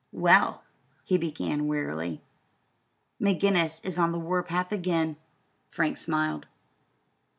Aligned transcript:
"Well," 0.13 0.63
he 1.03 1.19
began 1.19 1.67
wearily, 1.67 2.23
"McGinnis 3.21 3.85
is 3.85 3.99
on 3.99 4.11
the 4.11 4.17
war 4.19 4.41
path 4.41 4.71
again." 4.71 5.17
Frank 5.69 5.97
smiled. 5.99 6.47